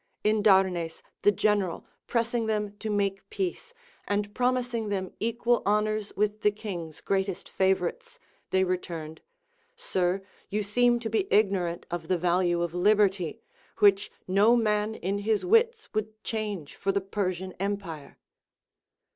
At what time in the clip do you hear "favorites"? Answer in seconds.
7.47-8.17